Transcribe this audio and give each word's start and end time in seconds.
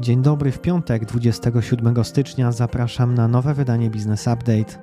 Dzień 0.00 0.22
dobry, 0.22 0.52
w 0.52 0.60
piątek 0.60 1.04
27 1.04 2.04
stycznia 2.04 2.52
zapraszam 2.52 3.14
na 3.14 3.28
nowe 3.28 3.54
wydanie 3.54 3.90
Business 3.90 4.26
Update. 4.26 4.78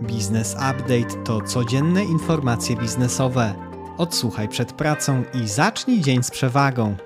Business 0.00 0.54
Update 0.54 1.24
to 1.24 1.40
codzienne 1.40 2.04
informacje 2.04 2.76
biznesowe. 2.76 3.54
Odsłuchaj 3.98 4.48
przed 4.48 4.72
pracą 4.72 5.22
i 5.34 5.48
zacznij 5.48 6.00
dzień 6.00 6.22
z 6.22 6.30
przewagą. 6.30 6.96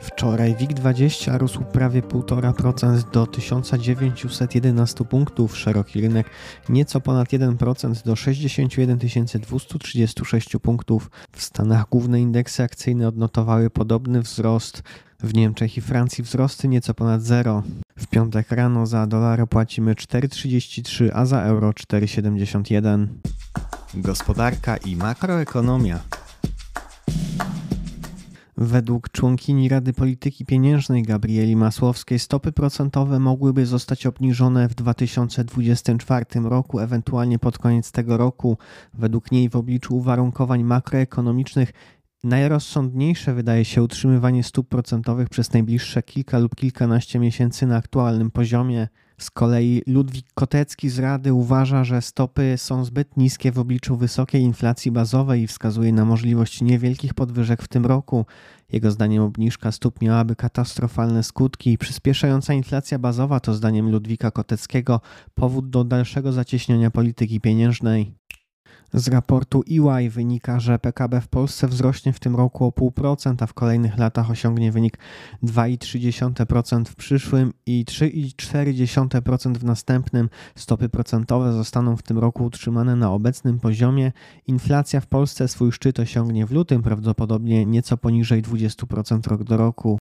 Wczoraj 0.00 0.54
WIG20 0.54 1.38
rósł 1.38 1.64
prawie 1.64 2.02
1,5% 2.02 3.10
do 3.10 3.26
1911 3.26 5.04
punktów, 5.04 5.56
szeroki 5.56 6.00
rynek 6.00 6.30
nieco 6.68 7.00
ponad 7.00 7.28
1% 7.28 8.04
do 8.04 8.16
61 8.16 8.98
236 9.40 10.56
punktów. 10.62 11.10
W 11.32 11.42
Stanach 11.42 11.88
główne 11.90 12.20
indeksy 12.20 12.62
akcyjne 12.62 13.08
odnotowały 13.08 13.70
podobny 13.70 14.22
wzrost. 14.22 14.82
W 15.20 15.34
Niemczech 15.34 15.76
i 15.76 15.80
Francji 15.80 16.24
wzrosty 16.24 16.68
nieco 16.68 16.94
ponad 16.94 17.22
zero. 17.22 17.62
W 17.96 18.06
piątek 18.06 18.50
rano 18.50 18.86
za 18.86 19.06
dolar 19.06 19.48
płacimy 19.48 19.94
4,33, 19.94 21.10
a 21.12 21.26
za 21.26 21.42
euro 21.42 21.70
4,71. 21.70 23.06
Gospodarka 23.94 24.76
i 24.76 24.96
makroekonomia. 24.96 26.00
Według 28.56 29.08
członkini 29.08 29.68
Rady 29.68 29.92
Polityki 29.92 30.44
Pieniężnej 30.44 31.02
Gabrieli 31.02 31.56
Masłowskiej 31.56 32.18
stopy 32.18 32.52
procentowe 32.52 33.18
mogłyby 33.18 33.66
zostać 33.66 34.06
obniżone 34.06 34.68
w 34.68 34.74
2024 34.74 36.24
roku, 36.44 36.80
ewentualnie 36.80 37.38
pod 37.38 37.58
koniec 37.58 37.92
tego 37.92 38.16
roku. 38.16 38.58
Według 38.94 39.32
niej 39.32 39.48
w 39.48 39.56
obliczu 39.56 39.96
uwarunkowań 39.96 40.64
makroekonomicznych 40.64 41.72
Najrozsądniejsze 42.24 43.34
wydaje 43.34 43.64
się 43.64 43.82
utrzymywanie 43.82 44.42
stóp 44.42 44.68
procentowych 44.68 45.28
przez 45.28 45.52
najbliższe 45.52 46.02
kilka 46.02 46.38
lub 46.38 46.54
kilkanaście 46.54 47.18
miesięcy 47.18 47.66
na 47.66 47.76
aktualnym 47.76 48.30
poziomie. 48.30 48.88
Z 49.18 49.30
kolei 49.30 49.82
Ludwik 49.86 50.26
Kotecki 50.34 50.88
z 50.88 50.98
Rady 50.98 51.32
uważa, 51.32 51.84
że 51.84 52.02
stopy 52.02 52.54
są 52.56 52.84
zbyt 52.84 53.16
niskie 53.16 53.52
w 53.52 53.58
obliczu 53.58 53.96
wysokiej 53.96 54.42
inflacji 54.42 54.90
bazowej 54.90 55.42
i 55.42 55.46
wskazuje 55.46 55.92
na 55.92 56.04
możliwość 56.04 56.60
niewielkich 56.60 57.14
podwyżek 57.14 57.62
w 57.62 57.68
tym 57.68 57.86
roku. 57.86 58.26
Jego 58.72 58.90
zdaniem 58.90 59.22
obniżka 59.22 59.72
stóp 59.72 60.02
miałaby 60.02 60.36
katastrofalne 60.36 61.22
skutki 61.22 61.72
i 61.72 61.78
przyspieszająca 61.78 62.54
inflacja 62.54 62.98
bazowa 62.98 63.40
to 63.40 63.54
zdaniem 63.54 63.90
Ludwika 63.90 64.30
Koteckiego 64.30 65.00
powód 65.34 65.70
do 65.70 65.84
dalszego 65.84 66.32
zacieśniania 66.32 66.90
polityki 66.90 67.40
pieniężnej. 67.40 68.14
Z 68.94 69.08
raportu 69.08 69.62
EY 69.70 70.10
wynika, 70.10 70.60
że 70.60 70.78
PKB 70.78 71.20
w 71.20 71.28
Polsce 71.28 71.68
wzrośnie 71.68 72.12
w 72.12 72.20
tym 72.20 72.36
roku 72.36 72.64
o 72.64 72.70
0,5%, 72.70 73.34
a 73.40 73.46
w 73.46 73.54
kolejnych 73.54 73.98
latach 73.98 74.30
osiągnie 74.30 74.72
wynik 74.72 74.98
2,3% 75.42 76.84
w 76.84 76.96
przyszłym 76.96 77.52
i 77.66 77.84
3,4% 77.84 79.56
w 79.56 79.64
następnym. 79.64 80.28
Stopy 80.54 80.88
procentowe 80.88 81.52
zostaną 81.52 81.96
w 81.96 82.02
tym 82.02 82.18
roku 82.18 82.44
utrzymane 82.44 82.96
na 82.96 83.12
obecnym 83.12 83.60
poziomie. 83.60 84.12
Inflacja 84.46 85.00
w 85.00 85.06
Polsce 85.06 85.48
swój 85.48 85.72
szczyt 85.72 86.00
osiągnie 86.00 86.46
w 86.46 86.52
lutym, 86.52 86.82
prawdopodobnie 86.82 87.66
nieco 87.66 87.96
poniżej 87.96 88.42
20% 88.42 89.28
rok 89.28 89.44
do 89.44 89.56
roku. 89.56 89.98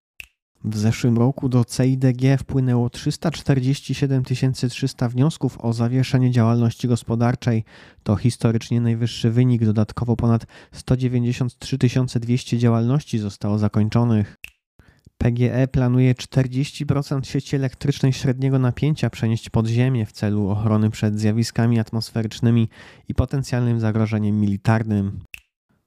W 0.66 0.78
zeszłym 0.78 1.18
roku 1.18 1.50
do 1.50 1.66
CIDG 1.66 2.38
wpłynęło 2.40 2.90
347 2.90 4.24
300 4.70 5.10
wniosków 5.10 5.58
o 5.60 5.74
zawieszenie 5.74 6.32
działalności 6.32 6.88
gospodarczej. 6.88 7.64
To 8.04 8.16
historycznie 8.16 8.82
najwyższy 8.82 9.32
wynik. 9.32 9.66
Dodatkowo 9.66 10.16
ponad 10.16 10.46
193 10.72 11.78
200 12.20 12.58
działalności 12.58 13.20
zostało 13.20 13.58
zakończonych. 13.58 14.38
PGE 15.18 15.68
planuje 15.68 16.14
40% 16.14 17.24
sieci 17.24 17.56
elektrycznej 17.56 18.14
średniego 18.14 18.60
napięcia 18.60 19.10
przenieść 19.10 19.50
pod 19.50 19.68
ziemię 19.68 20.06
w 20.06 20.12
celu 20.12 20.50
ochrony 20.50 20.90
przed 20.90 21.20
zjawiskami 21.20 21.80
atmosferycznymi 21.80 22.70
i 23.08 23.14
potencjalnym 23.14 23.80
zagrożeniem 23.80 24.40
militarnym. 24.40 25.20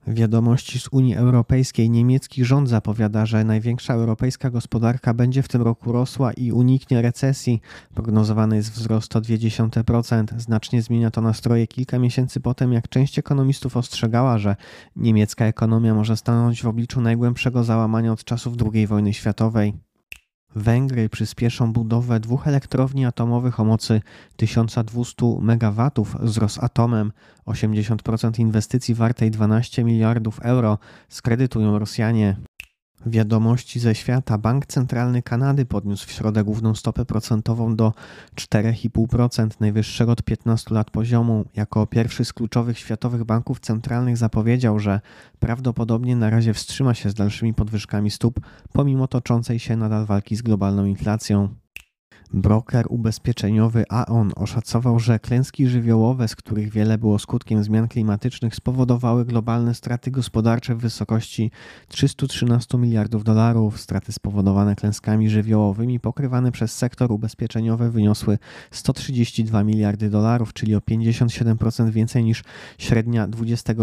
Wiadomości 0.06 0.78
z 0.78 0.88
Unii 0.92 1.14
Europejskiej. 1.14 1.90
Niemiecki 1.90 2.44
rząd 2.44 2.68
zapowiada, 2.68 3.26
że 3.26 3.44
największa 3.44 3.94
europejska 3.94 4.50
gospodarka 4.50 5.14
będzie 5.14 5.42
w 5.42 5.48
tym 5.48 5.62
roku 5.62 5.92
rosła 5.92 6.32
i 6.32 6.52
uniknie 6.52 7.02
recesji. 7.02 7.60
Prognozowany 7.94 8.56
jest 8.56 8.72
wzrost 8.72 9.16
o 9.16 9.20
0,2%. 9.20 10.38
Znacznie 10.38 10.82
zmienia 10.82 11.10
to 11.10 11.20
nastroje 11.20 11.66
kilka 11.66 11.98
miesięcy 11.98 12.40
potem, 12.40 12.72
jak 12.72 12.88
część 12.88 13.18
ekonomistów 13.18 13.76
ostrzegała, 13.76 14.38
że 14.38 14.56
niemiecka 14.96 15.44
ekonomia 15.44 15.94
może 15.94 16.16
stanąć 16.16 16.62
w 16.62 16.66
obliczu 16.66 17.00
najgłębszego 17.00 17.64
załamania 17.64 18.12
od 18.12 18.24
czasów 18.24 18.54
II 18.72 18.86
wojny 18.86 19.14
światowej. 19.14 19.85
Węgry 20.56 21.08
przyspieszą 21.08 21.72
budowę 21.72 22.20
dwóch 22.20 22.48
elektrowni 22.48 23.06
atomowych 23.06 23.60
o 23.60 23.64
mocy 23.64 24.00
1200 24.36 25.26
MW 25.40 25.90
z 26.22 26.36
Rosatomem. 26.36 27.12
80% 27.46 28.40
inwestycji 28.40 28.94
wartej 28.94 29.30
12 29.30 29.84
miliardów 29.84 30.40
euro 30.40 30.78
skredytują 31.08 31.78
Rosjanie. 31.78 32.36
Wiadomości 33.06 33.80
ze 33.80 33.94
świata. 33.94 34.38
Bank 34.38 34.66
Centralny 34.66 35.22
Kanady 35.22 35.64
podniósł 35.64 36.06
w 36.06 36.10
środę 36.10 36.44
główną 36.44 36.74
stopę 36.74 37.04
procentową 37.04 37.76
do 37.76 37.92
4,5%, 38.34 39.48
najwyższego 39.60 40.12
od 40.12 40.22
15 40.22 40.74
lat 40.74 40.90
poziomu. 40.90 41.44
Jako 41.56 41.86
pierwszy 41.86 42.24
z 42.24 42.32
kluczowych 42.32 42.78
światowych 42.78 43.24
banków 43.24 43.60
centralnych 43.60 44.16
zapowiedział, 44.16 44.78
że 44.78 45.00
prawdopodobnie 45.40 46.16
na 46.16 46.30
razie 46.30 46.54
wstrzyma 46.54 46.94
się 46.94 47.10
z 47.10 47.14
dalszymi 47.14 47.54
podwyżkami 47.54 48.10
stóp, 48.10 48.40
pomimo 48.72 49.08
toczącej 49.08 49.58
się 49.58 49.76
nadal 49.76 50.06
walki 50.06 50.36
z 50.36 50.42
globalną 50.42 50.84
inflacją. 50.84 51.65
Broker 52.32 52.86
ubezpieczeniowy 52.88 53.84
Aon 53.88 54.32
oszacował, 54.36 54.98
że 54.98 55.18
klęski 55.18 55.68
żywiołowe, 55.68 56.28
z 56.28 56.36
których 56.36 56.70
wiele 56.70 56.98
było 56.98 57.18
skutkiem 57.18 57.64
zmian 57.64 57.88
klimatycznych, 57.88 58.54
spowodowały 58.54 59.24
globalne 59.24 59.74
straty 59.74 60.10
gospodarcze 60.10 60.74
w 60.74 60.78
wysokości 60.78 61.50
313 61.88 62.78
miliardów 62.78 63.24
dolarów. 63.24 63.80
Straty 63.80 64.12
spowodowane 64.12 64.76
klęskami 64.76 65.30
żywiołowymi 65.30 66.00
pokrywane 66.00 66.52
przez 66.52 66.74
sektor 66.74 67.12
ubezpieczeniowy 67.12 67.90
wyniosły 67.90 68.38
132 68.70 69.64
miliardy 69.64 70.10
dolarów, 70.10 70.52
czyli 70.52 70.74
o 70.74 70.78
57% 70.78 71.90
więcej 71.90 72.24
niż 72.24 72.44
średnia 72.78 73.28
XXI 73.42 73.82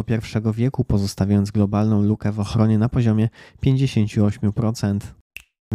wieku, 0.54 0.84
pozostawiając 0.84 1.52
globalną 1.52 2.02
lukę 2.02 2.32
w 2.32 2.40
ochronie 2.40 2.78
na 2.78 2.90
poziomie 2.90 3.30
58%. 3.66 5.23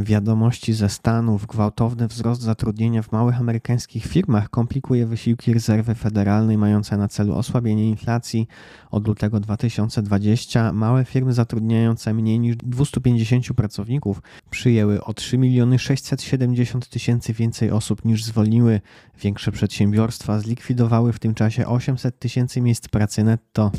Wiadomości 0.04 0.72
ze 0.72 0.88
Stanów. 0.88 1.46
Gwałtowny 1.46 2.08
wzrost 2.08 2.42
zatrudnienia 2.42 3.02
w 3.02 3.12
małych 3.12 3.40
amerykańskich 3.40 4.06
firmach 4.06 4.50
komplikuje 4.50 5.06
wysiłki 5.06 5.54
rezerwy 5.54 5.94
federalnej 5.94 6.58
mające 6.58 6.96
na 6.96 7.08
celu 7.08 7.34
osłabienie 7.34 7.88
inflacji. 7.88 8.48
Od 8.90 9.08
lutego 9.08 9.40
2020 9.40 10.72
małe 10.72 11.04
firmy 11.04 11.32
zatrudniające 11.32 12.14
mniej 12.14 12.40
niż 12.40 12.56
250 12.56 13.46
pracowników 13.56 14.22
przyjęły 14.50 15.04
o 15.04 15.14
3 15.14 15.38
miliony 15.38 15.78
670 15.78 16.88
tysięcy 16.88 17.32
więcej 17.32 17.70
osób 17.70 18.04
niż 18.04 18.24
zwolniły. 18.24 18.80
Większe 19.20 19.52
przedsiębiorstwa 19.52 20.40
zlikwidowały 20.40 21.12
w 21.12 21.18
tym 21.18 21.34
czasie 21.34 21.66
800 21.66 22.18
tysięcy 22.18 22.60
miejsc 22.60 22.88
pracy 22.88 23.24
netto. 23.24 23.70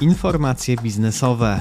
Informacje 0.00 0.76
biznesowe. 0.76 1.60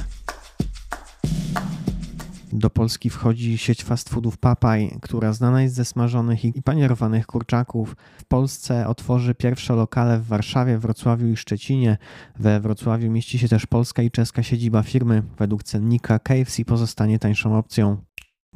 Do 2.57 2.69
Polski 2.69 3.09
wchodzi 3.09 3.57
sieć 3.57 3.83
fast 3.83 4.09
foodów 4.09 4.37
Papaj, 4.37 4.97
która 5.01 5.33
znana 5.33 5.61
jest 5.61 5.75
ze 5.75 5.85
smażonych 5.85 6.45
i 6.45 6.61
panierowanych 6.61 7.27
kurczaków. 7.27 7.95
W 8.17 8.25
Polsce 8.25 8.87
otworzy 8.87 9.35
pierwsze 9.35 9.75
lokale 9.75 10.19
w 10.19 10.27
Warszawie, 10.27 10.77
Wrocławiu 10.77 11.27
i 11.27 11.35
Szczecinie. 11.35 11.97
We 12.39 12.59
Wrocławiu 12.59 13.11
mieści 13.11 13.39
się 13.39 13.47
też 13.47 13.65
polska 13.65 14.03
i 14.03 14.11
czeska 14.11 14.43
siedziba 14.43 14.83
firmy. 14.83 15.23
Według 15.37 15.63
cennika 15.63 16.19
KFC 16.19 16.65
pozostanie 16.65 17.19
tańszą 17.19 17.57
opcją. 17.57 17.97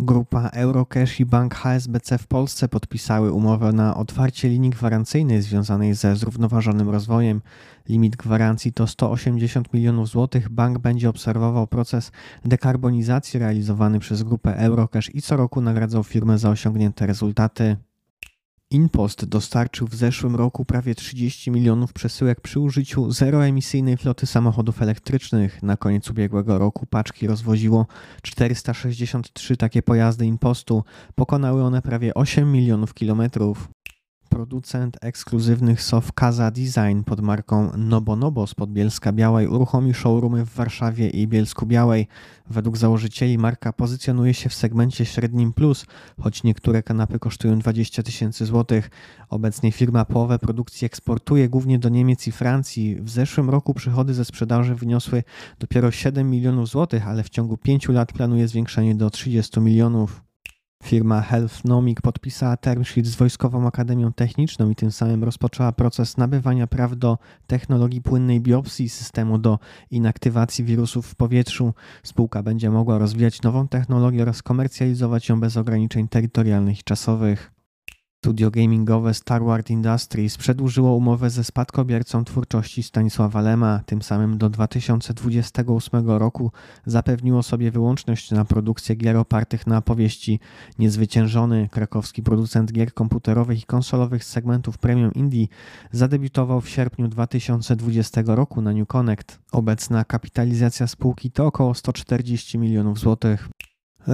Grupa 0.01 0.49
Eurocash 0.49 1.19
i 1.19 1.25
bank 1.25 1.55
HSBC 1.55 2.17
w 2.17 2.27
Polsce 2.27 2.67
podpisały 2.67 3.31
umowę 3.31 3.71
na 3.71 3.95
otwarcie 3.95 4.49
linii 4.49 4.69
gwarancyjnej 4.69 5.41
związanej 5.41 5.93
ze 5.93 6.15
zrównoważonym 6.15 6.89
rozwojem. 6.89 7.41
Limit 7.89 8.15
gwarancji 8.15 8.73
to 8.73 8.87
180 8.87 9.73
milionów 9.73 10.07
złotych. 10.07 10.49
Bank 10.49 10.77
będzie 10.77 11.09
obserwował 11.09 11.67
proces 11.67 12.11
dekarbonizacji 12.45 13.39
realizowany 13.39 13.99
przez 13.99 14.23
grupę 14.23 14.57
Eurocash 14.57 15.15
i 15.15 15.21
co 15.21 15.37
roku 15.37 15.61
nagradzał 15.61 16.03
firmę 16.03 16.37
za 16.37 16.49
osiągnięte 16.49 17.07
rezultaty. 17.07 17.77
InPost 18.71 19.25
dostarczył 19.25 19.87
w 19.87 19.95
zeszłym 19.95 20.35
roku 20.35 20.65
prawie 20.65 20.95
30 20.95 21.51
milionów 21.51 21.93
przesyłek 21.93 22.41
przy 22.41 22.59
użyciu 22.59 23.11
zeroemisyjnej 23.11 23.97
floty 23.97 24.25
samochodów 24.25 24.81
elektrycznych. 24.81 25.63
Na 25.63 25.77
koniec 25.77 26.09
ubiegłego 26.09 26.57
roku 26.57 26.85
paczki 26.85 27.27
rozwoziło 27.27 27.87
463 28.23 29.57
takie 29.57 29.81
pojazdy 29.81 30.25
InPostu. 30.25 30.83
Pokonały 31.15 31.63
one 31.63 31.81
prawie 31.81 32.13
8 32.13 32.51
milionów 32.51 32.93
kilometrów. 32.93 33.69
Producent 34.29 34.97
ekskluzywnych 35.01 35.81
sof 35.81 36.11
Casa 36.19 36.51
Design 36.51 37.03
pod 37.05 37.21
marką 37.21 37.77
Nobonobo 37.77 38.47
z 38.47 38.55
Podbielska 38.55 39.11
Białej 39.11 39.47
uruchomi 39.47 39.93
showroomy 39.93 40.45
w 40.45 40.55
Warszawie 40.55 41.09
i 41.09 41.27
Bielsku 41.27 41.65
Białej. 41.65 42.07
Według 42.49 42.77
założycieli 42.77 43.37
marka 43.37 43.73
pozycjonuje 43.73 44.33
się 44.33 44.49
w 44.49 44.53
segmencie 44.53 45.05
średnim 45.05 45.53
plus, 45.53 45.85
choć 46.21 46.43
niektóre 46.43 46.83
kanapy 46.83 47.19
kosztują 47.19 47.59
20 47.59 48.03
tysięcy 48.03 48.45
złotych. 48.45 48.89
Obecnie 49.29 49.71
firma 49.71 50.05
połowę 50.05 50.39
produkcji 50.39 50.85
eksportuje 50.85 51.49
głównie 51.49 51.79
do 51.79 51.89
Niemiec 51.89 52.27
i 52.27 52.31
Francji. 52.31 52.95
W 53.01 53.09
zeszłym 53.09 53.49
roku 53.49 53.73
przychody 53.73 54.13
ze 54.13 54.25
sprzedaży 54.25 54.75
wyniosły 54.75 55.23
dopiero 55.59 55.91
7 55.91 56.29
milionów 56.29 56.69
złotych, 56.69 57.07
ale 57.07 57.23
w 57.23 57.29
ciągu 57.29 57.57
5 57.57 57.87
lat 57.89 58.13
planuje 58.13 58.47
zwiększenie 58.47 58.95
do 58.95 59.09
30 59.09 59.59
milionów. 59.59 60.28
Firma 60.83 61.21
Healthnomic 61.21 62.01
podpisała 62.01 62.57
term 62.57 62.83
sheet 62.83 63.07
z 63.07 63.15
Wojskową 63.15 63.67
Akademią 63.67 64.13
Techniczną 64.13 64.69
i 64.69 64.75
tym 64.75 64.91
samym 64.91 65.23
rozpoczęła 65.23 65.71
proces 65.71 66.17
nabywania 66.17 66.67
praw 66.67 66.97
do 66.97 67.17
technologii 67.47 68.01
płynnej 68.01 68.41
biopsji 68.41 68.89
systemu 68.89 69.37
do 69.37 69.59
inaktywacji 69.91 70.65
wirusów 70.65 71.07
w 71.07 71.15
powietrzu. 71.15 71.73
Spółka 72.03 72.43
będzie 72.43 72.69
mogła 72.69 72.97
rozwijać 72.97 73.41
nową 73.41 73.67
technologię 73.67 74.21
oraz 74.21 74.43
komercjalizować 74.43 75.29
ją 75.29 75.39
bez 75.39 75.57
ograniczeń 75.57 76.07
terytorialnych 76.07 76.79
i 76.79 76.83
czasowych. 76.83 77.58
Studio 78.23 78.51
gamingowe 78.51 79.13
Starward 79.13 79.69
Industries 79.69 80.37
przedłużyło 80.37 80.95
umowę 80.95 81.29
ze 81.29 81.43
spadkobiercą 81.43 82.23
twórczości 82.23 82.83
Stanisława 82.83 83.41
Lema, 83.41 83.81
tym 83.85 84.01
samym 84.01 84.37
do 84.37 84.49
2028 84.49 86.09
roku 86.09 86.51
zapewniło 86.85 87.43
sobie 87.43 87.71
wyłączność 87.71 88.31
na 88.31 88.45
produkcję 88.45 88.95
gier 88.95 89.17
opartych 89.17 89.67
na 89.67 89.81
powieści 89.81 90.39
Niezwyciężony. 90.79 91.69
Krakowski 91.71 92.23
producent 92.23 92.71
gier 92.71 92.93
komputerowych 92.93 93.61
i 93.61 93.65
konsolowych 93.65 94.23
z 94.23 94.29
segmentów 94.29 94.77
Premium 94.77 95.13
Indie 95.13 95.47
zadebiutował 95.91 96.61
w 96.61 96.69
sierpniu 96.69 97.07
2020 97.07 98.21
roku 98.25 98.61
na 98.61 98.73
New 98.73 98.87
Connect. 98.87 99.39
Obecna 99.51 100.05
kapitalizacja 100.05 100.87
spółki 100.87 101.31
to 101.31 101.45
około 101.45 101.73
140 101.73 102.57
milionów 102.57 102.99
złotych. 102.99 103.49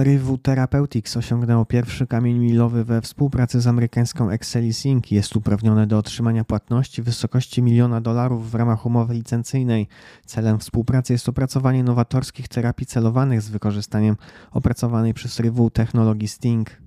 Rivu 0.02 0.38
Therapeutics 0.38 1.16
osiągnęło 1.16 1.64
pierwszy 1.64 2.06
kamień 2.06 2.38
milowy 2.38 2.84
we 2.84 3.00
współpracy 3.00 3.60
z 3.60 3.66
amerykańską 3.66 4.30
Excelis 4.30 4.86
Inc. 4.86 5.10
Jest 5.10 5.36
uprawnione 5.36 5.86
do 5.86 5.98
otrzymania 5.98 6.44
płatności 6.44 7.02
w 7.02 7.04
wysokości 7.04 7.62
miliona 7.62 8.00
dolarów 8.00 8.50
w 8.50 8.54
ramach 8.54 8.86
umowy 8.86 9.14
licencyjnej. 9.14 9.88
Celem 10.26 10.58
współpracy 10.58 11.12
jest 11.12 11.28
opracowanie 11.28 11.84
nowatorskich 11.84 12.48
terapii 12.48 12.86
celowanych 12.86 13.42
z 13.42 13.48
wykorzystaniem 13.48 14.16
opracowanej 14.50 15.14
przez 15.14 15.40
Rivu 15.40 15.70
technologii 15.70 16.28
Sting. 16.28 16.85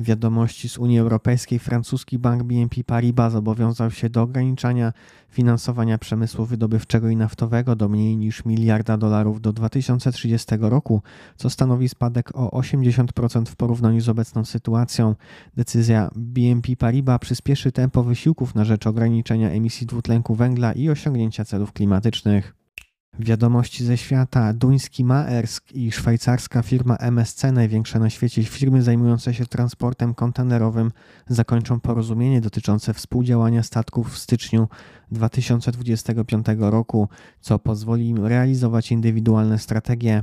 Wiadomości 0.00 0.68
z 0.68 0.78
Unii 0.78 0.98
Europejskiej 0.98 1.58
francuski 1.58 2.18
bank 2.18 2.42
BNP 2.42 2.84
Paribas 2.84 3.32
zobowiązał 3.32 3.90
się 3.90 4.10
do 4.10 4.22
ograniczania 4.22 4.92
finansowania 5.28 5.98
przemysłu 5.98 6.44
wydobywczego 6.44 7.08
i 7.08 7.16
naftowego 7.16 7.76
do 7.76 7.88
mniej 7.88 8.16
niż 8.16 8.44
miliarda 8.44 8.96
dolarów 8.96 9.40
do 9.40 9.52
2030 9.52 10.54
roku, 10.60 11.02
co 11.36 11.50
stanowi 11.50 11.88
spadek 11.88 12.30
o 12.34 12.60
80% 12.60 13.46
w 13.46 13.56
porównaniu 13.56 14.00
z 14.00 14.08
obecną 14.08 14.44
sytuacją. 14.44 15.14
Decyzja 15.56 16.10
BNP 16.16 16.76
Paribas 16.76 17.18
przyspieszy 17.20 17.72
tempo 17.72 18.02
wysiłków 18.02 18.54
na 18.54 18.64
rzecz 18.64 18.86
ograniczenia 18.86 19.50
emisji 19.50 19.86
dwutlenku 19.86 20.34
węgla 20.34 20.72
i 20.72 20.90
osiągnięcia 20.90 21.44
celów 21.44 21.72
klimatycznych. 21.72 22.63
Wiadomości 23.18 23.84
ze 23.84 23.96
świata. 23.96 24.52
Duński 24.52 25.04
Maersk 25.04 25.72
i 25.72 25.92
szwajcarska 25.92 26.62
firma 26.62 26.96
MSC, 26.96 27.52
największe 27.52 27.98
na 27.98 28.10
świecie 28.10 28.44
firmy 28.44 28.82
zajmujące 28.82 29.34
się 29.34 29.46
transportem 29.46 30.14
kontenerowym, 30.14 30.92
zakończą 31.28 31.80
porozumienie 31.80 32.40
dotyczące 32.40 32.94
współdziałania 32.94 33.62
statków 33.62 34.12
w 34.12 34.18
styczniu 34.18 34.68
2025 35.10 36.46
roku, 36.58 37.08
co 37.40 37.58
pozwoli 37.58 38.08
im 38.08 38.26
realizować 38.26 38.92
indywidualne 38.92 39.58
strategie. 39.58 40.22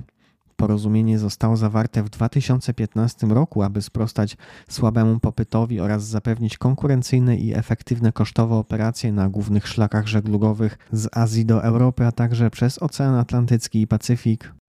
Porozumienie 0.61 1.19
zostało 1.19 1.57
zawarte 1.57 2.03
w 2.03 2.09
2015 2.09 3.27
roku, 3.27 3.63
aby 3.63 3.81
sprostać 3.81 4.37
słabemu 4.69 5.19
popytowi 5.19 5.79
oraz 5.79 6.03
zapewnić 6.03 6.57
konkurencyjne 6.57 7.37
i 7.37 7.53
efektywne 7.53 8.11
kosztowo 8.11 8.59
operacje 8.59 9.11
na 9.11 9.29
głównych 9.29 9.67
szlakach 9.67 10.07
żeglugowych 10.07 10.77
z 10.91 11.17
Azji 11.17 11.45
do 11.45 11.63
Europy, 11.63 12.05
a 12.05 12.11
także 12.11 12.49
przez 12.49 12.83
Ocean 12.83 13.15
Atlantycki 13.15 13.81
i 13.81 13.87
Pacyfik. 13.87 14.60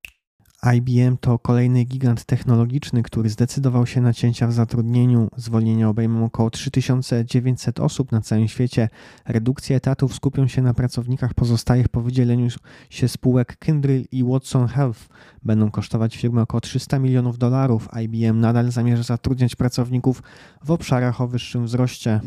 IBM 0.67 1.17
to 1.17 1.38
kolejny 1.38 1.85
gigant 1.85 2.25
technologiczny, 2.25 3.03
który 3.03 3.29
zdecydował 3.29 3.87
się 3.87 4.00
na 4.00 4.12
cięcia 4.12 4.47
w 4.47 4.53
zatrudnieniu. 4.53 5.29
Zwolnienia 5.37 5.88
obejmą 5.88 6.25
około 6.25 6.50
3900 6.50 7.81
osób 7.81 8.12
na 8.12 8.20
całym 8.20 8.49
świecie. 8.49 8.88
Redukcje 9.26 9.76
etatów 9.76 10.14
skupią 10.14 10.49
się 10.49 10.62
na 10.62 10.75
pracownikach 10.75 11.35
pozostałych 11.35 11.88
po 11.88 12.00
wydzieleniu 12.00 12.49
się 12.91 13.09
spółek 13.09 13.56
Kyndryl 13.56 14.05
i 14.12 14.25
Watson 14.25 14.69
Health. 14.69 15.09
Będą 15.43 15.70
kosztować 15.70 16.17
firmy 16.17 16.41
około 16.41 16.61
300 16.61 16.99
milionów 16.99 17.38
dolarów. 17.38 17.88
IBM 18.03 18.41
nadal 18.41 18.70
zamierza 18.70 19.03
zatrudniać 19.03 19.56
pracowników 19.56 20.23
w 20.65 20.70
obszarach 20.70 21.20
o 21.20 21.29
wyższym 21.29 21.65
wzroście. 21.65 22.20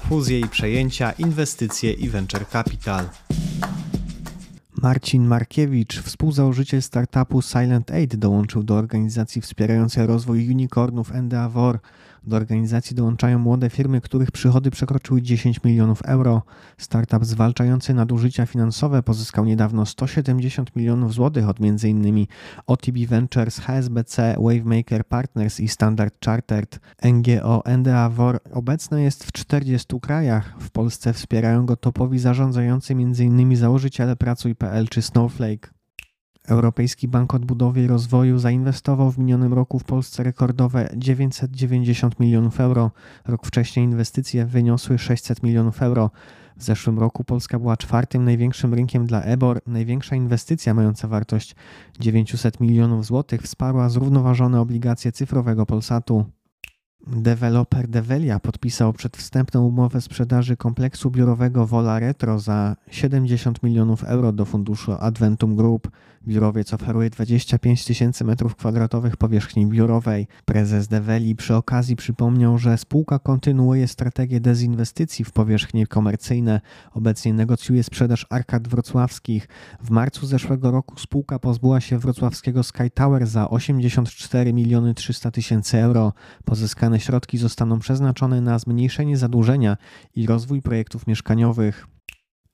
Fuzje 0.00 0.40
i 0.40 0.48
przejęcia, 0.48 1.12
inwestycje 1.12 1.92
i 1.92 2.08
venture 2.08 2.46
capital. 2.48 3.08
Marcin 4.84 5.26
Markiewicz, 5.26 6.00
współzałożyciel 6.00 6.82
startupu 6.82 7.42
Silent 7.42 7.90
Aid, 7.90 8.16
dołączył 8.16 8.62
do 8.62 8.74
organizacji 8.74 9.42
wspierającej 9.42 10.06
rozwój 10.06 10.50
unicornów 10.50 11.12
Endeavor. 11.12 11.78
Do 12.26 12.36
organizacji 12.36 12.96
dołączają 12.96 13.38
młode 13.38 13.70
firmy, 13.70 14.00
których 14.00 14.30
przychody 14.30 14.70
przekroczyły 14.70 15.22
10 15.22 15.64
milionów 15.64 16.02
euro. 16.04 16.42
Startup 16.78 17.24
zwalczający 17.24 17.94
nadużycia 17.94 18.46
finansowe 18.46 19.02
pozyskał 19.02 19.44
niedawno 19.44 19.86
170 19.86 20.76
milionów 20.76 21.14
złotych 21.14 21.48
od 21.48 21.56
m.in. 21.60 22.26
OTB 22.66 22.98
Ventures, 23.08 23.58
HSBC, 23.58 24.36
Wavemaker 24.38 25.06
Partners 25.06 25.60
i 25.60 25.68
Standard 25.68 26.24
Chartered. 26.24 26.80
NGO 27.04 27.64
Endeavor 27.64 28.40
obecne 28.52 29.02
jest 29.02 29.24
w 29.24 29.32
40 29.32 30.00
krajach. 30.00 30.54
W 30.58 30.70
Polsce 30.70 31.12
wspierają 31.12 31.66
go 31.66 31.76
topowi 31.76 32.18
zarządzający 32.18 32.92
m.in. 32.92 33.56
założyciele 33.56 34.16
Pracuj.pl 34.16 34.88
czy 34.88 35.02
Snowflake. 35.02 35.83
Europejski 36.48 37.08
Bank 37.08 37.34
Odbudowy 37.34 37.82
i 37.82 37.86
Rozwoju 37.86 38.38
zainwestował 38.38 39.10
w 39.10 39.18
minionym 39.18 39.54
roku 39.54 39.78
w 39.78 39.84
Polsce 39.84 40.22
rekordowe 40.22 40.88
990 40.96 42.20
milionów 42.20 42.60
euro. 42.60 42.90
Rok 43.26 43.46
wcześniej 43.46 43.86
inwestycje 43.86 44.46
wyniosły 44.46 44.98
600 44.98 45.42
milionów 45.42 45.82
euro. 45.82 46.10
W 46.56 46.62
zeszłym 46.62 46.98
roku 46.98 47.24
Polska 47.24 47.58
była 47.58 47.76
czwartym 47.76 48.24
największym 48.24 48.74
rynkiem 48.74 49.06
dla 49.06 49.22
EBOR. 49.22 49.60
Największa 49.66 50.16
inwestycja 50.16 50.74
mająca 50.74 51.08
wartość 51.08 51.56
900 52.00 52.60
milionów 52.60 53.06
złotych 53.06 53.42
wsparła 53.42 53.88
zrównoważone 53.88 54.60
obligacje 54.60 55.12
cyfrowego 55.12 55.66
Polsatu. 55.66 56.24
Deweloper 57.06 57.88
Develia 57.88 58.40
podpisał 58.40 58.92
przedwstępną 58.92 59.66
umowę 59.66 60.00
sprzedaży 60.00 60.56
kompleksu 60.56 61.10
biurowego 61.10 61.66
Vola 61.66 61.98
Retro 61.98 62.38
za 62.38 62.76
70 62.90 63.62
milionów 63.62 64.04
euro 64.04 64.32
do 64.32 64.44
funduszu 64.44 64.92
Adventum 65.00 65.56
Group. 65.56 65.90
Biurowiec 66.26 66.74
oferuje 66.74 67.10
25 67.10 67.84
tysięcy 67.84 68.24
m2 68.24 69.16
powierzchni 69.16 69.66
biurowej. 69.66 70.26
Prezes 70.44 70.88
Develi 70.88 71.36
przy 71.36 71.54
okazji 71.54 71.96
przypomniał, 71.96 72.58
że 72.58 72.78
spółka 72.78 73.18
kontynuuje 73.18 73.88
strategię 73.88 74.40
dezinwestycji 74.40 75.24
w 75.24 75.32
powierzchnie 75.32 75.86
komercyjne. 75.86 76.60
Obecnie 76.92 77.34
negocjuje 77.34 77.82
sprzedaż 77.82 78.26
arkad 78.30 78.68
wrocławskich. 78.68 79.48
W 79.82 79.90
marcu 79.90 80.26
zeszłego 80.26 80.70
roku 80.70 80.98
spółka 80.98 81.38
pozbyła 81.38 81.80
się 81.80 81.98
wrocławskiego 81.98 82.62
Sky 82.62 82.90
Tower 82.94 83.26
za 83.26 83.50
84 83.50 84.52
miliony 84.52 84.94
300 84.94 85.30
tysięcy 85.30 85.78
euro. 85.78 86.12
Pozyskane 86.44 87.00
środki 87.00 87.38
zostaną 87.38 87.78
przeznaczone 87.78 88.40
na 88.40 88.58
zmniejszenie 88.58 89.16
zadłużenia 89.16 89.76
i 90.16 90.26
rozwój 90.26 90.62
projektów 90.62 91.06
mieszkaniowych. 91.06 91.93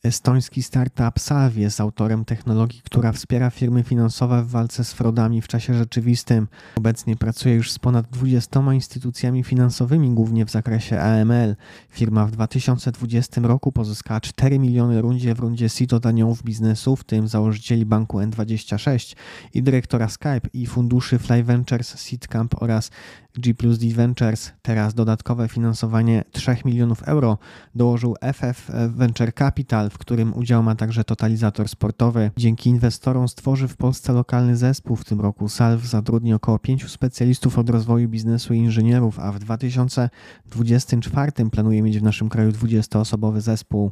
Estoński 0.05 0.63
startup 0.63 1.19
Salvi 1.19 1.63
jest 1.63 1.81
autorem 1.81 2.25
technologii, 2.25 2.83
która 2.85 3.13
wspiera 3.13 3.51
firmy 3.51 3.83
finansowe 3.83 4.43
w 4.43 4.51
walce 4.51 4.85
z 4.85 4.93
fraudami 4.93 5.43
w 5.43 5.49
czasie 5.49 5.75
rzeczywistym. 5.75 6.49
Obecnie 6.77 7.17
pracuje 7.17 7.55
już 7.55 7.73
z 7.73 7.79
ponad 7.79 8.07
20 8.11 8.73
instytucjami 8.73 9.45
finansowymi, 9.45 10.11
głównie 10.11 10.45
w 10.47 10.51
zakresie 10.51 11.01
AML. 11.01 11.57
Firma 11.91 12.27
w 12.27 12.31
2020 12.31 13.41
roku 13.41 13.73
pozyskała 13.73 14.21
4 14.21 14.59
miliony 14.59 15.01
rundzie 15.01 15.35
w 15.35 15.39
rundzie 15.39 15.69
seed 15.69 15.93
od 15.93 16.07
biznesu, 16.45 16.97
w 16.97 17.05
tym 17.05 17.29
założycieli 17.29 17.87
banku 17.87 18.19
N26 18.19 19.17
i 19.55 19.63
dyrektora 19.63 20.09
Skype 20.09 20.49
i 20.53 20.67
funduszy 20.67 21.19
Fly 21.19 21.45
Ventures, 21.45 21.99
Seed 21.99 22.29
Camp 22.29 22.63
oraz 22.63 22.91
G 23.35 23.55
plus 23.55 23.79
D 23.79 23.95
Ventures. 23.95 24.53
Teraz 24.63 24.95
dodatkowe 24.95 25.49
finansowanie 25.49 26.25
3 26.33 26.57
milionów 26.65 27.03
euro 27.03 27.39
dołożył 27.75 28.17
FF 28.21 28.71
Venture 28.89 29.35
Capital 29.35 29.90
w 29.91 29.99
którym 29.99 30.35
udział 30.35 30.63
ma 30.63 30.75
także 30.75 31.05
totalizator 31.05 31.69
sportowy. 31.69 32.31
Dzięki 32.37 32.71
inwestorom 32.71 33.29
stworzy 33.29 33.69
w 33.69 33.77
Polsce 33.77 34.13
lokalny 34.13 34.57
zespół. 34.57 34.97
W 34.97 35.05
tym 35.05 35.21
roku 35.21 35.49
Salv 35.49 35.87
zatrudni 35.87 36.35
około 36.35 36.59
pięciu 36.59 36.89
specjalistów 36.89 37.59
od 37.59 37.71
rozwoju 37.71 38.09
biznesu 38.09 38.55
i 38.55 38.59
inżynierów, 38.59 39.19
a 39.19 39.33
w 39.33 39.39
2024 39.39 41.33
planuje 41.51 41.83
mieć 41.83 41.99
w 41.99 42.03
naszym 42.03 42.29
kraju 42.29 42.51
20-osobowy 42.51 43.41
zespół. 43.41 43.91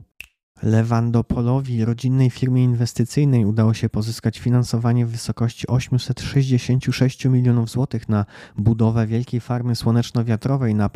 Lewandopolowi, 0.62 1.84
rodzinnej 1.84 2.30
firmie 2.30 2.64
inwestycyjnej, 2.64 3.44
udało 3.44 3.74
się 3.74 3.88
pozyskać 3.88 4.38
finansowanie 4.38 5.06
w 5.06 5.10
wysokości 5.10 5.66
866 5.66 7.24
milionów 7.24 7.70
złotych 7.70 8.08
na 8.08 8.24
budowę 8.56 9.06
wielkiej 9.06 9.40
farmy 9.40 9.76
słoneczno-wiatrowej 9.76 10.74
na 10.74 10.90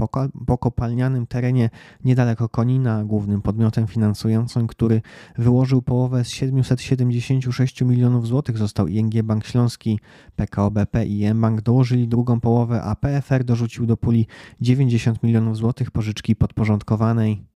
pokopalnianym 0.46 1.26
terenie 1.26 1.70
niedaleko 2.04 2.48
Konina. 2.48 3.04
Głównym 3.04 3.42
podmiotem 3.42 3.86
finansującym, 3.86 4.66
który 4.66 5.02
wyłożył 5.38 5.82
połowę 5.82 6.24
z 6.24 6.28
776 6.28 7.82
milionów 7.82 8.26
złotych 8.26 8.58
został 8.58 8.88
ING 8.88 9.22
Bank 9.22 9.46
Śląski. 9.46 10.00
PKO 10.36 10.70
BP 10.70 11.06
i 11.06 11.34
mBank 11.34 11.60
dołożyli 11.60 12.08
drugą 12.08 12.40
połowę, 12.40 12.82
a 12.82 12.96
PFR 12.96 13.44
dorzucił 13.44 13.86
do 13.86 13.96
puli 13.96 14.26
90 14.60 15.22
milionów 15.22 15.56
złotych 15.56 15.90
pożyczki 15.90 16.36
podporządkowanej. 16.36 17.51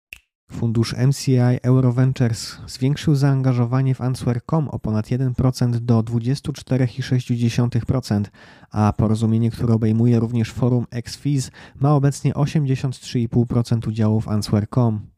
Fundusz 0.51 0.95
MCI 1.07 1.59
Euroventures 1.63 2.57
zwiększył 2.67 3.15
zaangażowanie 3.15 3.95
w 3.95 4.01
Answer.com 4.01 4.69
o 4.69 4.79
ponad 4.79 5.05
1% 5.05 5.79
do 5.79 5.99
24,6%, 5.99 8.23
a 8.71 8.93
porozumienie, 8.97 9.51
które 9.51 9.73
obejmuje 9.73 10.19
również 10.19 10.51
forum 10.51 10.85
XFIZ, 10.91 11.51
ma 11.79 11.93
obecnie 11.93 12.33
83,5% 12.33 13.87
udziału 13.87 14.21
w 14.21 14.27
Answer.com. 14.27 15.14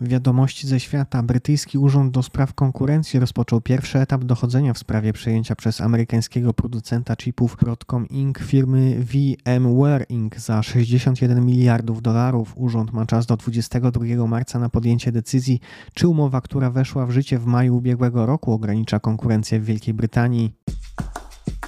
Wiadomości 0.00 0.67
ze 0.67 0.81
świata. 0.81 1.23
Brytyjski 1.23 1.79
Urząd 1.79 2.12
do 2.12 2.23
Spraw 2.23 2.55
Konkurencji 2.55 3.21
rozpoczął 3.21 3.61
pierwszy 3.61 3.99
etap 3.99 4.25
dochodzenia 4.25 4.75
w 4.75 4.79
sprawie 4.79 5.12
przejęcia 5.12 5.57
przez 5.57 5.81
amerykańskiego 5.81 6.55
producenta 6.55 7.17
chipów 7.17 7.57
Broadcom 7.57 8.09
Inc. 8.09 8.38
firmy 8.38 8.97
VMware 9.00 10.07
Inc. 10.09 10.37
za 10.37 10.62
61 10.62 11.47
miliardów 11.47 12.03
dolarów. 12.03 12.53
Urząd 12.57 12.93
ma 12.93 13.07
czas 13.07 13.26
do 13.26 13.37
22 13.37 14.26
marca 14.26 14.59
na 14.59 14.69
podjęcie 14.69 15.12
decyzji, 15.12 15.61
czy 15.95 16.09
umowa, 16.09 16.41
która 16.41 16.71
weszła 16.71 17.07
w 17.07 17.11
życie 17.11 17.38
w 17.38 17.47
maju 17.47 17.76
ubiegłego 17.76 18.26
roku, 18.26 18.53
ogranicza 18.53 19.00
konkurencję 19.00 19.61
w 19.61 19.65
Wielkiej 19.65 19.95
Brytanii. 19.95 20.53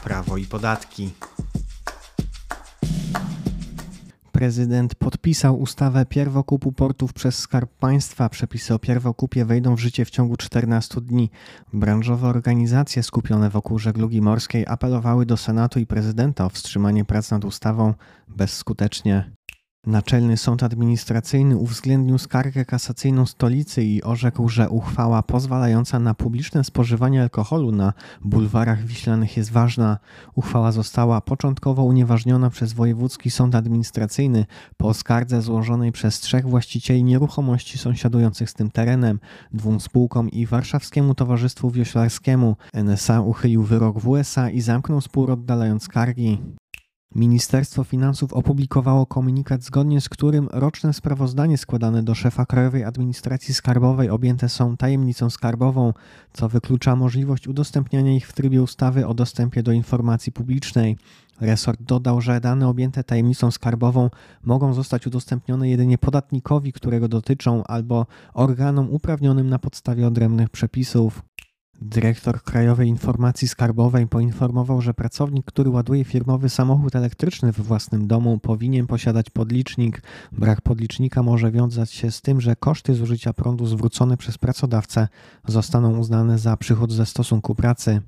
Prawo 0.03 0.37
i 0.37 0.45
podatki 0.45 1.11
prezydent 4.39 4.95
podpisał 4.95 5.61
ustawę 5.61 6.07
pierwokupu 6.07 6.73
portów 6.73 7.13
przez 7.13 7.39
Skarb 7.39 7.71
Państwa. 7.79 8.29
Przepisy 8.29 8.75
o 8.75 8.79
pierwokupie 8.79 9.45
wejdą 9.45 9.77
w 9.77 9.79
życie 9.79 10.05
w 10.05 10.11
ciągu 10.11 10.37
14 10.37 11.01
dni. 11.01 11.31
Branżowe 11.73 12.29
organizacje 12.29 13.03
skupione 13.03 13.51
wokół 13.51 13.79
żeglugi 13.79 14.21
morskiej 14.21 14.67
apelowały 14.67 15.27
do 15.27 15.37
Senatu 15.37 15.81
i 15.81 15.87
prezydenta 15.87 16.45
o 16.45 16.49
wstrzymanie 16.49 17.05
prac 17.05 17.31
nad 17.31 17.45
ustawą 17.45 17.95
bezskutecznie. 18.29 19.38
Naczelny 19.87 20.37
Sąd 20.37 20.63
Administracyjny 20.63 21.57
uwzględnił 21.57 22.19
skargę 22.19 22.65
kasacyjną 22.65 23.27
stolicy 23.27 23.85
i 23.85 24.03
orzekł, 24.03 24.49
że 24.49 24.71
uchwała 24.71 25.23
pozwalająca 25.23 25.99
na 25.99 26.15
publiczne 26.15 26.65
spożywanie 26.65 27.23
alkoholu 27.23 27.73
na 27.73 27.93
bulwarach 28.25 28.85
wiślanych 28.85 29.37
jest 29.37 29.53
ważna. 29.53 29.99
Uchwała 30.35 30.73
została 30.73 31.21
początkowo 31.21 31.85
unieważniona 31.85 32.51
przez 32.51 32.73
Wojewódzki 32.73 33.31
Sąd 33.31 33.55
Administracyjny 33.55 34.47
po 34.77 34.95
skardze 34.95 35.43
złożonej 35.43 35.93
przez 35.93 36.21
trzech 36.21 36.47
właścicieli 36.47 37.05
nieruchomości 37.05 37.79
sąsiadujących 37.79 38.51
z 38.51 38.55
tym 38.55 38.71
terenem, 38.71 39.21
dwóm 39.53 39.81
spółkom 39.81 40.31
i 40.31 40.47
Warszawskiemu 40.47 41.15
Towarzystwu 41.15 41.71
Wioślarskiemu. 41.71 42.57
NSA 42.75 43.21
uchylił 43.21 43.63
wyrok 43.63 43.99
w 43.99 44.09
USA 44.09 44.51
i 44.51 44.61
zamknął 44.61 45.01
spór 45.01 45.31
oddalając 45.31 45.83
skargi. 45.83 46.39
Ministerstwo 47.15 47.85
Finansów 47.85 48.33
opublikowało 48.33 49.07
komunikat, 49.07 49.63
zgodnie 49.63 50.01
z 50.01 50.09
którym 50.09 50.49
roczne 50.53 50.93
sprawozdanie 50.93 51.59
składane 51.59 52.03
do 52.03 52.15
szefa 52.15 52.47
Krajowej 52.47 52.85
Administracji 52.85 53.55
Skarbowej 53.55 54.11
objęte 54.11 54.49
są 54.49 54.77
tajemnicą 54.77 55.31
skarbową, 55.31 55.93
co 56.33 56.49
wyklucza 56.49 56.97
możliwość 56.97 57.49
udostępniania 57.49 58.13
ich 58.13 58.29
w 58.29 58.33
trybie 58.33 58.63
ustawy 58.63 59.07
o 59.07 59.15
dostępie 59.15 59.63
do 59.63 59.73
informacji 59.73 60.33
publicznej. 60.33 60.97
Resort 61.41 61.83
dodał, 61.83 62.21
że 62.21 62.41
dane 62.41 62.69
objęte 62.69 63.05
tajemnicą 63.05 63.51
skarbową 63.51 64.11
mogą 64.45 64.75
zostać 64.75 65.07
udostępnione 65.07 65.69
jedynie 65.69 65.99
podatnikowi, 65.99 66.73
którego 66.73 67.09
dotyczą, 67.09 67.65
albo 67.65 68.07
organom 68.35 68.91
uprawnionym 68.91 69.49
na 69.49 69.59
podstawie 69.59 70.07
odrębnych 70.07 70.51
przepisów. 70.51 71.28
Dyrektor 71.83 72.43
Krajowej 72.43 72.89
Informacji 72.89 73.49
Skarbowej 73.49 74.07
poinformował, 74.07 74.81
że 74.81 74.95
pracownik, 74.95 75.47
który 75.47 75.71
ładuje 75.71 76.05
firmowy 76.05 76.49
samochód 76.49 76.97
elektryczny 76.97 77.53
w 77.53 77.61
własnym 77.61 78.07
domu, 78.07 78.39
powinien 78.39 78.87
posiadać 78.87 79.31
podlicznik. 79.31 80.03
Brak 80.33 80.61
podlicznika 80.61 81.23
może 81.23 81.51
wiązać 81.51 81.91
się 81.91 82.11
z 82.11 82.23
tym, 82.23 82.41
że 82.41 82.57
koszty 82.57 82.95
zużycia 82.95 83.33
prądu 83.33 83.67
zwrócone 83.67 84.17
przez 84.17 84.39
pracodawcę 84.39 85.09
zostaną 85.47 85.99
uznane 85.99 86.39
za 86.39 86.57
przychód 86.57 86.93
ze 86.93 87.07
stosunku 87.07 87.55
pracy. 87.55 88.01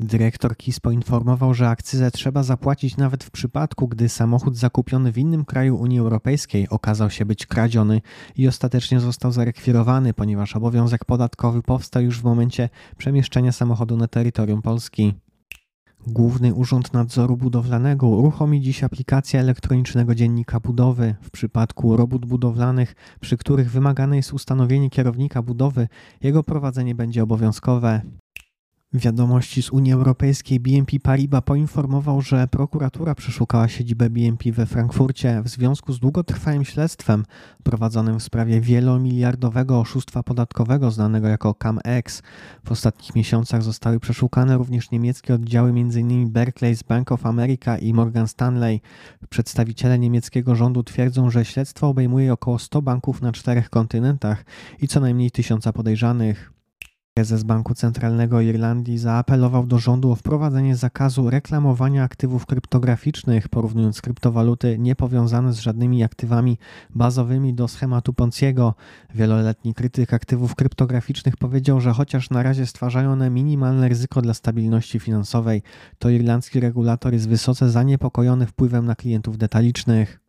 Dyrektor 0.00 0.56
KIS 0.56 0.80
poinformował, 0.80 1.54
że 1.54 1.68
akcyzę 1.68 2.10
trzeba 2.10 2.42
zapłacić 2.42 2.96
nawet 2.96 3.24
w 3.24 3.30
przypadku, 3.30 3.88
gdy 3.88 4.08
samochód 4.08 4.56
zakupiony 4.56 5.12
w 5.12 5.18
innym 5.18 5.44
kraju 5.44 5.76
Unii 5.76 5.98
Europejskiej 5.98 6.68
okazał 6.68 7.10
się 7.10 7.24
być 7.24 7.46
kradziony 7.46 8.00
i 8.36 8.48
ostatecznie 8.48 9.00
został 9.00 9.32
zarekwirowany, 9.32 10.14
ponieważ 10.14 10.56
obowiązek 10.56 11.04
podatkowy 11.04 11.62
powstał 11.62 12.02
już 12.02 12.20
w 12.20 12.24
momencie 12.24 12.68
przemieszczenia 12.98 13.52
samochodu 13.52 13.96
na 13.96 14.08
terytorium 14.08 14.62
Polski. 14.62 15.14
Główny 16.06 16.54
Urząd 16.54 16.92
Nadzoru 16.92 17.36
Budowlanego 17.36 18.08
uruchomi 18.08 18.60
dziś 18.60 18.84
aplikację 18.84 19.40
elektronicznego 19.40 20.14
dziennika 20.14 20.60
budowy. 20.60 21.14
W 21.22 21.30
przypadku 21.30 21.96
robót 21.96 22.26
budowlanych, 22.26 22.94
przy 23.20 23.36
których 23.36 23.70
wymagane 23.70 24.16
jest 24.16 24.32
ustanowienie 24.32 24.90
kierownika 24.90 25.42
budowy, 25.42 25.88
jego 26.22 26.42
prowadzenie 26.42 26.94
będzie 26.94 27.22
obowiązkowe. 27.22 28.00
Wiadomości 28.98 29.62
z 29.62 29.70
Unii 29.70 29.92
Europejskiej 29.92 30.60
BNP 30.60 31.00
Paribas 31.00 31.42
poinformował, 31.44 32.20
że 32.20 32.48
prokuratura 32.48 33.14
przeszukała 33.14 33.68
siedzibę 33.68 34.10
BNP 34.10 34.52
we 34.52 34.66
Frankfurcie 34.66 35.42
w 35.42 35.48
związku 35.48 35.92
z 35.92 36.00
długotrwałym 36.00 36.64
śledztwem 36.64 37.24
prowadzonym 37.62 38.18
w 38.18 38.22
sprawie 38.22 38.60
wielomiliardowego 38.60 39.80
oszustwa 39.80 40.22
podatkowego 40.22 40.90
znanego 40.90 41.28
jako 41.28 41.54
CAMEX. 41.54 42.22
W 42.64 42.72
ostatnich 42.72 43.14
miesiącach 43.14 43.62
zostały 43.62 44.00
przeszukane 44.00 44.58
również 44.58 44.90
niemieckie 44.90 45.34
oddziały 45.34 45.70
m.in. 45.70 46.30
Barclays 46.30 46.82
Bank 46.82 47.12
of 47.12 47.26
America 47.26 47.78
i 47.78 47.92
Morgan 47.92 48.28
Stanley. 48.28 48.80
Przedstawiciele 49.28 49.98
niemieckiego 49.98 50.54
rządu 50.54 50.82
twierdzą, 50.82 51.30
że 51.30 51.44
śledztwo 51.44 51.88
obejmuje 51.88 52.32
około 52.32 52.58
100 52.58 52.82
banków 52.82 53.22
na 53.22 53.32
czterech 53.32 53.70
kontynentach 53.70 54.44
i 54.80 54.88
co 54.88 55.00
najmniej 55.00 55.30
tysiąca 55.30 55.72
podejrzanych. 55.72 56.55
Prezes 57.16 57.42
Banku 57.42 57.74
Centralnego 57.74 58.40
Irlandii 58.40 58.98
zaapelował 58.98 59.66
do 59.66 59.78
rządu 59.78 60.10
o 60.10 60.14
wprowadzenie 60.14 60.76
zakazu 60.76 61.30
reklamowania 61.30 62.04
aktywów 62.04 62.46
kryptograficznych, 62.46 63.48
porównując 63.48 64.00
kryptowaluty 64.00 64.78
niepowiązane 64.78 65.52
z 65.52 65.58
żadnymi 65.58 66.04
aktywami 66.04 66.58
bazowymi 66.94 67.54
do 67.54 67.68
schematu 67.68 68.12
Ponciego. 68.12 68.74
Wieloletni 69.14 69.74
krytyk 69.74 70.14
aktywów 70.14 70.54
kryptograficznych 70.54 71.36
powiedział, 71.36 71.80
że 71.80 71.92
chociaż 71.92 72.30
na 72.30 72.42
razie 72.42 72.66
stwarzają 72.66 73.12
one 73.12 73.30
minimalne 73.30 73.88
ryzyko 73.88 74.22
dla 74.22 74.34
stabilności 74.34 75.00
finansowej, 75.00 75.62
to 75.98 76.10
irlandzki 76.10 76.60
regulator 76.60 77.12
jest 77.12 77.28
wysoce 77.28 77.70
zaniepokojony 77.70 78.46
wpływem 78.46 78.84
na 78.84 78.94
klientów 78.94 79.38
detalicznych. 79.38 80.25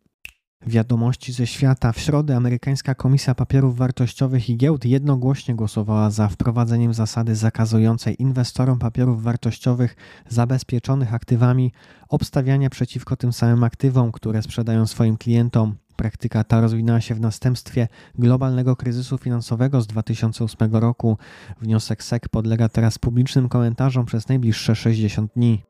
Wiadomości 0.68 1.32
ze 1.32 1.46
świata. 1.46 1.92
W 1.92 1.98
środę 2.00 2.36
amerykańska 2.36 2.94
Komisja 2.94 3.34
Papierów 3.34 3.76
Wartościowych 3.76 4.50
i 4.50 4.56
Giełd 4.56 4.84
jednogłośnie 4.84 5.54
głosowała 5.54 6.10
za 6.10 6.28
wprowadzeniem 6.28 6.94
zasady 6.94 7.36
zakazującej 7.36 8.22
inwestorom 8.22 8.78
papierów 8.78 9.22
wartościowych 9.22 9.96
zabezpieczonych 10.28 11.14
aktywami 11.14 11.72
obstawiania 12.08 12.70
przeciwko 12.70 13.16
tym 13.16 13.32
samym 13.32 13.64
aktywom, 13.64 14.12
które 14.12 14.42
sprzedają 14.42 14.86
swoim 14.86 15.16
klientom. 15.16 15.74
Praktyka 15.96 16.44
ta 16.44 16.60
rozwinęła 16.60 17.00
się 17.00 17.14
w 17.14 17.20
następstwie 17.20 17.88
globalnego 18.18 18.76
kryzysu 18.76 19.18
finansowego 19.18 19.80
z 19.80 19.86
2008 19.86 20.76
roku. 20.76 21.18
Wniosek 21.60 22.02
SEC 22.02 22.22
podlega 22.30 22.68
teraz 22.68 22.98
publicznym 22.98 23.48
komentarzom 23.48 24.06
przez 24.06 24.28
najbliższe 24.28 24.76
60 24.76 25.32
dni. 25.34 25.62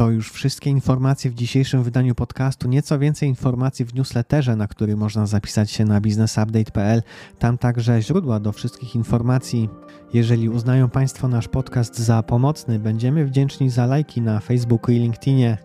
To 0.00 0.10
już 0.10 0.32
wszystkie 0.32 0.70
informacje 0.70 1.30
w 1.30 1.34
dzisiejszym 1.34 1.82
wydaniu 1.82 2.14
podcastu. 2.14 2.68
Nieco 2.68 2.98
więcej 2.98 3.28
informacji 3.28 3.84
w 3.84 3.94
newsletterze, 3.94 4.56
na 4.56 4.66
który 4.66 4.96
można 4.96 5.26
zapisać 5.26 5.70
się 5.70 5.84
na 5.84 6.00
businessupdate.pl. 6.00 7.02
Tam 7.38 7.58
także 7.58 8.02
źródła 8.02 8.40
do 8.40 8.52
wszystkich 8.52 8.94
informacji. 8.94 9.68
Jeżeli 10.12 10.48
uznają 10.48 10.88
Państwo 10.88 11.28
nasz 11.28 11.48
podcast 11.48 11.98
za 11.98 12.22
pomocny, 12.22 12.78
będziemy 12.78 13.26
wdzięczni 13.26 13.70
za 13.70 13.86
lajki 13.86 14.20
na 14.20 14.40
Facebooku 14.40 14.94
i 14.94 14.98
LinkedInie. 14.98 15.58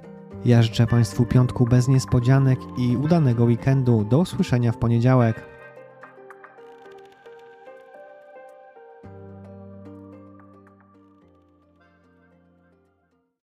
Ja 0.46 0.62
życzę 0.62 0.88
Państwu 0.88 1.26
piątku 1.26 1.66
bez 1.66 1.88
niespodzianek 1.88 2.60
i 2.78 2.98
udanego 2.98 3.44
weekendu. 3.44 4.06
Do 4.10 4.20
usłyszenia 4.20 4.72
w 4.72 4.78
poniedziałek. 4.78 5.55